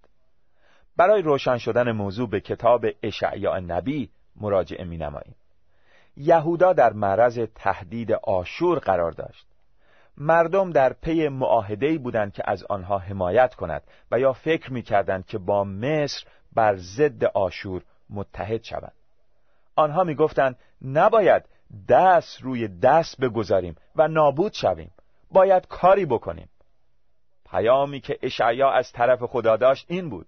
برای 0.97 1.21
روشن 1.21 1.57
شدن 1.57 1.91
موضوع 1.91 2.29
به 2.29 2.39
کتاب 2.39 2.85
اشعیا 3.03 3.59
نبی 3.59 4.09
مراجعه 4.35 4.85
می 4.85 4.97
نماییم 4.97 5.35
یهودا 6.17 6.73
در 6.73 6.93
معرض 6.93 7.39
تهدید 7.55 8.11
آشور 8.11 8.79
قرار 8.79 9.11
داشت. 9.11 9.47
مردم 10.17 10.71
در 10.71 10.93
پی 10.93 11.27
معاهده‌ای 11.27 11.97
بودند 11.97 12.33
که 12.33 12.43
از 12.45 12.63
آنها 12.63 12.97
حمایت 12.97 13.55
کند 13.55 13.83
و 14.11 14.19
یا 14.19 14.33
فکر 14.33 14.73
می‌کردند 14.73 15.25
که 15.25 15.37
با 15.37 15.63
مصر 15.63 16.25
بر 16.53 16.75
ضد 16.75 17.23
آشور 17.23 17.81
متحد 18.09 18.63
شوند. 18.63 18.93
آنها 19.75 20.03
می‌گفتند 20.03 20.57
نباید 20.81 21.43
دست 21.89 22.41
روی 22.41 22.67
دست 22.67 23.21
بگذاریم 23.21 23.75
و 23.95 24.07
نابود 24.07 24.53
شویم. 24.53 24.91
باید 25.31 25.67
کاری 25.67 26.05
بکنیم. 26.05 26.49
پیامی 27.51 27.99
که 27.99 28.19
اشعیا 28.21 28.71
از 28.71 28.91
طرف 28.91 29.23
خدا 29.23 29.57
داشت 29.57 29.85
این 29.89 30.09
بود. 30.09 30.27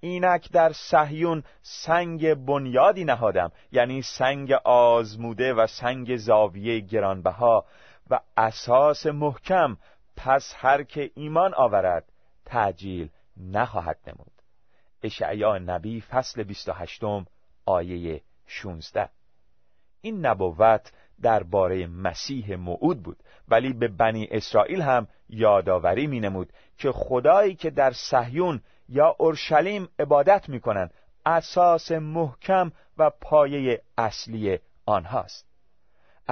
اینک 0.00 0.52
در 0.52 0.72
صهیون 0.72 1.42
سنگ 1.62 2.34
بنیادی 2.34 3.04
نهادم 3.04 3.52
یعنی 3.72 4.02
سنگ 4.02 4.52
آزموده 4.64 5.54
و 5.54 5.66
سنگ 5.66 6.16
زاویه 6.16 6.80
گرانبها. 6.80 7.64
و 8.10 8.20
اساس 8.36 9.06
محکم 9.06 9.76
پس 10.16 10.54
هر 10.56 10.82
که 10.82 11.10
ایمان 11.14 11.54
آورد 11.54 12.04
تعجیل 12.44 13.08
نخواهد 13.36 13.98
نمود. 14.06 14.32
اشعیا 15.02 15.58
نبی 15.58 16.00
فصل 16.00 16.42
28 16.42 17.00
آیه 17.66 18.22
16 18.46 19.08
این 20.00 20.26
نبوت 20.26 20.92
درباره 21.22 21.86
مسیح 21.86 22.56
موعود 22.56 23.02
بود 23.02 23.16
ولی 23.48 23.72
به 23.72 23.88
بنی 23.88 24.28
اسرائیل 24.30 24.82
هم 24.82 25.08
یادآوری 25.28 26.06
می 26.06 26.20
نمود 26.20 26.52
که 26.78 26.92
خدایی 26.92 27.54
که 27.54 27.70
در 27.70 27.92
صهیون 27.92 28.60
یا 28.88 29.16
اورشلیم 29.18 29.88
عبادت 29.98 30.48
می 30.48 30.60
کنند 30.60 30.94
اساس 31.26 31.92
محکم 31.92 32.72
و 32.98 33.10
پایه 33.10 33.82
اصلی 33.98 34.58
آنهاست. 34.86 35.49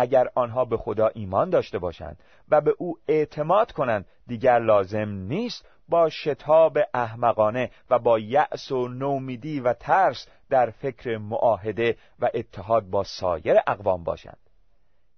اگر 0.00 0.28
آنها 0.34 0.64
به 0.64 0.76
خدا 0.76 1.06
ایمان 1.06 1.50
داشته 1.50 1.78
باشند 1.78 2.18
و 2.48 2.60
به 2.60 2.74
او 2.78 2.98
اعتماد 3.08 3.72
کنند 3.72 4.06
دیگر 4.26 4.58
لازم 4.58 5.08
نیست 5.08 5.66
با 5.88 6.08
شتاب 6.08 6.78
احمقانه 6.94 7.70
و 7.90 7.98
با 7.98 8.18
یأس 8.18 8.72
و 8.72 8.88
نومیدی 8.88 9.60
و 9.60 9.72
ترس 9.72 10.26
در 10.50 10.70
فکر 10.70 11.18
معاهده 11.18 11.96
و 12.18 12.30
اتحاد 12.34 12.90
با 12.90 13.04
سایر 13.04 13.56
اقوام 13.66 14.04
باشند. 14.04 14.38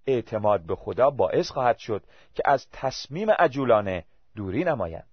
اعتماد 0.06 0.60
به 0.60 0.76
خدا 0.76 1.10
باعث 1.10 1.50
خواهد 1.50 1.78
شد 1.78 2.02
که 2.34 2.42
از 2.44 2.66
تصمیم 2.72 3.30
عجولانه 3.30 4.04
دوری 4.36 4.64
نمایند. 4.64 5.06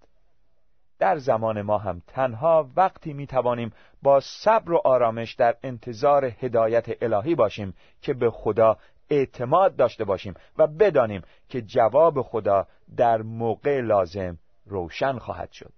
در 1.00 1.18
زمان 1.18 1.62
ما 1.62 1.78
هم 1.78 2.02
تنها 2.08 2.70
وقتی 2.76 3.14
می 3.14 3.28
توانیم 3.28 3.74
با 4.02 4.20
صبر 4.20 4.72
و 4.72 4.82
آرامش 4.84 5.34
در 5.34 5.56
انتظار 5.64 6.26
هدایت 6.26 7.04
الهی 7.04 7.36
باشیم 7.36 7.74
که 8.02 8.14
به 8.14 8.30
خدا 8.30 8.78
اعتماد 9.10 9.76
داشته 9.76 10.04
باشیم 10.04 10.34
و 10.58 10.68
بدانیم 10.68 11.22
که 11.50 11.62
جواب 11.62 12.22
خدا 12.22 12.68
در 12.98 13.22
موقع 13.22 13.82
لازم 13.82 14.38
روشن 14.66 15.18
خواهد 15.18 15.52
شد. 15.52 15.74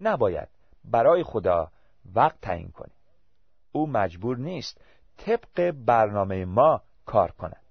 نباید 0.00 0.48
برای 0.84 1.22
خدا 1.22 1.70
وقت 2.14 2.40
تعیین 2.40 2.70
کنیم. 2.70 2.94
او 3.72 3.86
مجبور 3.86 4.36
نیست 4.36 4.80
طبق 5.16 5.70
برنامه 5.70 6.44
ما 6.44 6.82
کار 7.06 7.30
کند. 7.30 7.62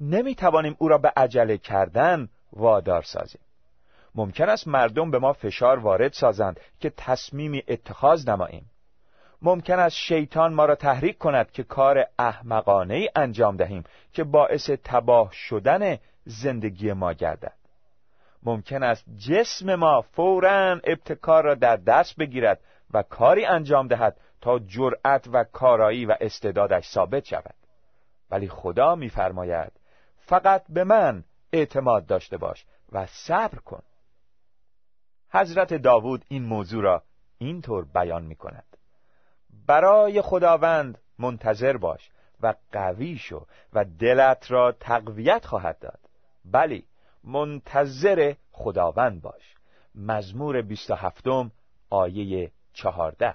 نمی 0.00 0.34
توانیم 0.34 0.76
او 0.78 0.88
را 0.88 0.98
به 0.98 1.12
عجله 1.16 1.58
کردن 1.58 2.28
وادار 2.52 3.02
سازیم. 3.02 3.40
ممکن 4.14 4.48
است 4.48 4.68
مردم 4.68 5.10
به 5.10 5.18
ما 5.18 5.32
فشار 5.32 5.78
وارد 5.78 6.12
سازند 6.12 6.60
که 6.80 6.90
تصمیمی 6.90 7.62
اتخاذ 7.68 8.28
نماییم. 8.28 8.70
ممکن 9.44 9.78
است 9.78 9.96
شیطان 9.96 10.54
ما 10.54 10.64
را 10.64 10.74
تحریک 10.74 11.18
کند 11.18 11.50
که 11.50 11.62
کار 11.62 12.06
احمقانه 12.18 12.94
ای 12.94 13.10
انجام 13.16 13.56
دهیم 13.56 13.84
که 14.12 14.24
باعث 14.24 14.70
تباه 14.84 15.32
شدن 15.32 15.98
زندگی 16.24 16.92
ما 16.92 17.12
گردد. 17.12 17.56
ممکن 18.42 18.82
است 18.82 19.04
جسم 19.16 19.74
ما 19.74 20.00
فورا 20.00 20.80
ابتکار 20.84 21.44
را 21.44 21.54
در 21.54 21.76
دست 21.76 22.16
بگیرد 22.16 22.60
و 22.94 23.02
کاری 23.02 23.44
انجام 23.44 23.88
دهد 23.88 24.16
تا 24.40 24.58
جرأت 24.58 25.28
و 25.32 25.44
کارایی 25.44 26.06
و 26.06 26.16
استعدادش 26.20 26.88
ثابت 26.88 27.24
شود. 27.24 27.54
ولی 28.30 28.48
خدا 28.48 28.94
میفرماید 28.94 29.72
فقط 30.18 30.64
به 30.68 30.84
من 30.84 31.24
اعتماد 31.52 32.06
داشته 32.06 32.36
باش 32.36 32.66
و 32.92 33.06
صبر 33.06 33.58
کن. 33.58 33.82
حضرت 35.30 35.74
داوود 35.74 36.24
این 36.28 36.44
موضوع 36.44 36.82
را 36.82 37.02
اینطور 37.38 37.84
بیان 37.94 38.24
می 38.24 38.36
کند 38.36 38.73
برای 39.66 40.22
خداوند 40.22 40.98
منتظر 41.18 41.76
باش 41.76 42.10
و 42.40 42.54
قوی 42.72 43.16
شو 43.16 43.46
و 43.72 43.84
دلت 43.98 44.50
را 44.50 44.72
تقویت 44.72 45.46
خواهد 45.46 45.78
داد. 45.78 46.00
بلی 46.44 46.84
منتظر 47.24 48.34
خداوند 48.52 49.22
باش. 49.22 49.54
مزمور 49.94 50.62
27 50.62 51.24
آیه 51.90 52.50
14 52.72 53.34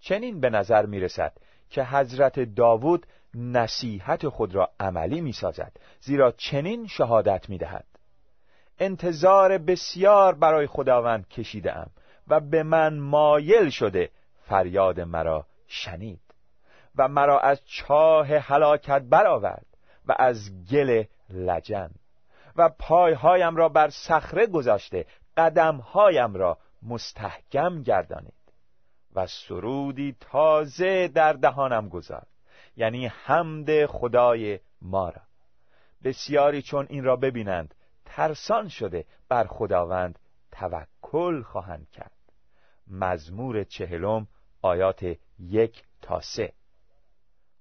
چنین 0.00 0.40
به 0.40 0.50
نظر 0.50 0.86
می 0.86 1.00
رسد 1.00 1.32
که 1.70 1.84
حضرت 1.84 2.40
داوود 2.40 3.06
نصیحت 3.34 4.28
خود 4.28 4.54
را 4.54 4.70
عملی 4.80 5.20
می 5.20 5.32
سازد 5.32 5.72
زیرا 6.00 6.32
چنین 6.32 6.86
شهادت 6.86 7.48
می 7.48 7.58
دهد 7.58 7.86
انتظار 8.78 9.58
بسیار 9.58 10.34
برای 10.34 10.66
خداوند 10.66 11.28
کشیده 11.28 11.74
و 12.28 12.40
به 12.40 12.62
من 12.62 12.98
مایل 12.98 13.70
شده 13.70 14.10
فریاد 14.50 15.00
مرا 15.00 15.46
شنید 15.66 16.34
و 16.96 17.08
مرا 17.08 17.40
از 17.40 17.60
چاه 17.64 18.26
هلاکت 18.26 19.02
برآورد 19.02 19.66
و 20.06 20.14
از 20.18 20.50
گل 20.70 21.04
لجن 21.30 21.90
و 22.56 22.68
پایهایم 22.68 23.56
را 23.56 23.68
بر 23.68 23.90
صخره 23.90 24.46
گذاشته 24.46 25.06
قدمهایم 25.36 26.34
را 26.34 26.58
مستحکم 26.82 27.82
گردانید 27.82 28.34
و 29.14 29.26
سرودی 29.26 30.16
تازه 30.20 31.08
در 31.08 31.32
دهانم 31.32 31.88
گذارد 31.88 32.26
یعنی 32.76 33.06
حمد 33.06 33.86
خدای 33.86 34.60
ما 34.82 35.08
را. 35.08 35.22
بسیاری 36.04 36.62
چون 36.62 36.86
این 36.90 37.04
را 37.04 37.16
ببینند 37.16 37.74
ترسان 38.04 38.68
شده 38.68 39.04
بر 39.28 39.44
خداوند 39.44 40.18
توکل 40.52 41.42
خواهند 41.42 41.90
کرد. 41.90 42.12
مزمور 42.90 43.64
چهلم 43.64 44.26
آیات 44.62 45.16
یک 45.38 45.82
تا 46.02 46.20
سه. 46.20 46.52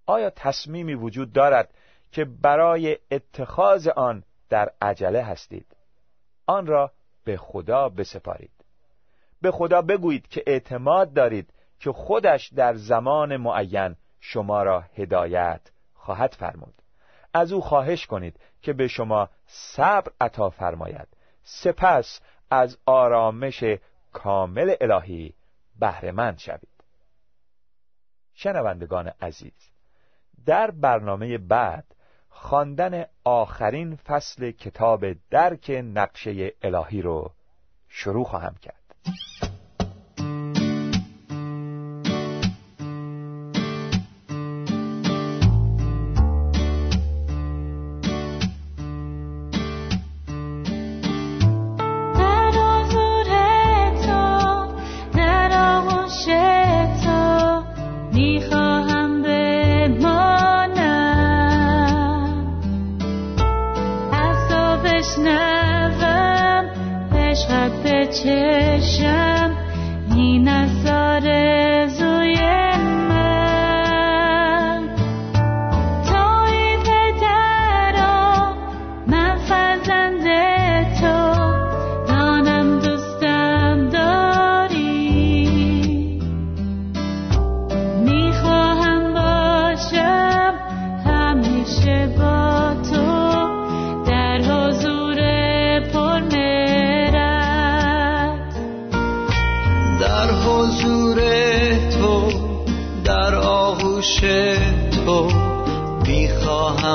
آیا 0.06 0.30
تصمیمی 0.30 0.94
وجود 0.94 1.34
دارد 1.34 1.74
که 2.12 2.26
برای 2.26 2.98
اتخاذ 3.12 3.88
آن 3.88 4.24
در 4.50 4.72
عجله 4.82 5.24
هستید؟ 5.24 5.66
آن 6.48 6.68
را 6.68 6.92
به 7.24 7.38
خدا 7.38 7.90
بسپارید. 7.90 8.52
به 9.42 9.52
خدا 9.52 9.82
بگویید 9.82 10.28
که 10.28 10.44
اعتماد 10.48 11.14
دارید 11.14 11.54
که 11.80 11.92
خودش 11.92 12.48
در 12.48 12.74
زمان 12.74 13.38
معین 13.38 13.96
شما 14.20 14.64
را 14.64 14.82
هدایت 14.82 15.62
خواهد 15.94 16.36
فرمود. 16.40 16.74
از 17.34 17.52
او 17.52 17.62
خواهش 17.62 18.06
کنید 18.06 18.40
که 18.62 18.74
به 18.74 18.88
شما 18.88 19.30
صبر 19.46 20.12
عطا 20.22 20.50
فرماید. 20.50 21.08
سپس 21.44 22.22
از 22.52 22.78
آرامش 22.86 23.64
کامل 24.14 24.76
الهی 24.82 25.34
بهرهمند 25.80 26.38
شوید. 26.38 26.79
شنوندگان 28.42 29.12
عزیز 29.22 29.72
در 30.46 30.72
برنامه 30.72 31.38
بعد 31.38 31.86
خواندن 32.30 33.06
آخرین 33.24 33.96
فصل 33.96 34.52
کتاب 34.52 35.06
درک 35.30 35.82
نقشه 35.86 36.54
الهی 36.62 37.02
رو 37.02 37.32
شروع 37.88 38.26
خواهم 38.26 38.56
کرد. 38.56 38.96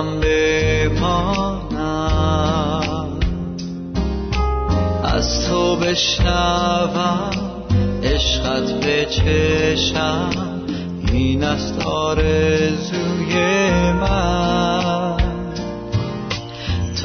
می‌خواهم 0.02 0.20
بمانم. 0.90 1.88
از 5.04 5.48
تو 5.48 5.76
بشنوم 5.76 7.30
عشقت 8.02 8.72
به 8.80 9.04
چشم 9.04 10.30
این 11.12 11.44
است 11.44 11.86
آرزوی 11.86 13.34
من. 13.92 15.16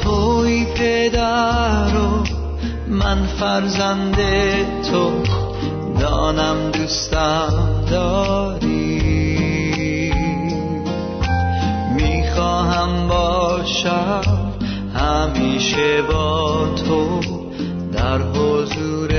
توی 0.02 0.64
پدر 0.64 1.96
و 1.96 2.24
من 2.88 3.26
فرزند 3.26 4.16
تو 4.90 5.10
دانم 6.00 6.70
دوستم 6.70 7.84
داری. 7.90 8.69
باشم 13.60 14.52
همیشه 14.94 16.02
با 16.02 16.68
تو 16.86 17.20
در 17.92 18.18
حضور 18.18 19.09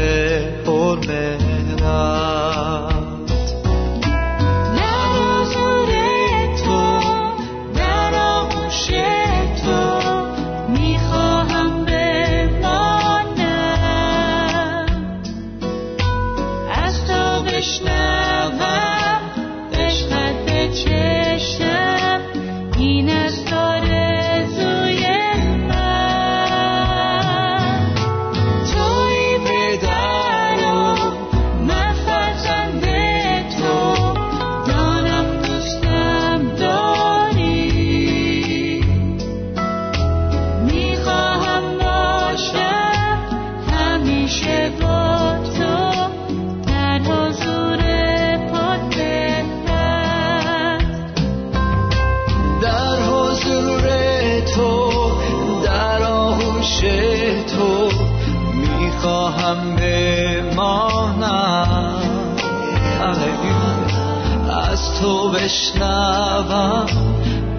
بشنوم 65.41 66.85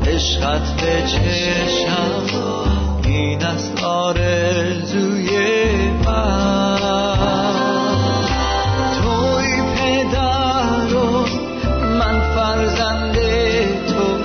عشقت 0.07 0.81
به 0.81 1.03
چشم. 1.07 2.27
این 3.05 3.45
است 3.45 3.85
آرزوی 3.85 5.31
من. 6.07 6.79
توی 9.03 9.63
پدر 9.77 10.95
و 10.97 11.27
من 11.99 12.21
فرزند 12.35 13.15
تو 13.87 14.19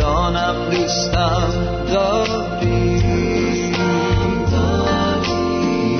دانم 0.00 0.56
دوستم 0.70 1.52
داری. 1.92 3.02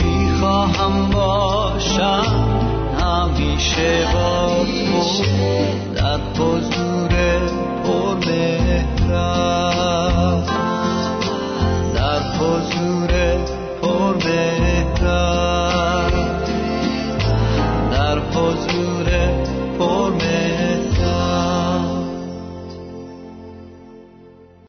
می‌خواهم 0.05 1.11
باشم 1.11 2.25
همیشه 3.01 4.07
با 4.13 4.65
تو. 4.87 5.82